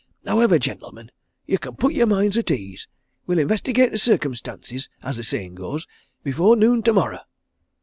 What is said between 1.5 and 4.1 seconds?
can put yer minds at ease we'll investigate the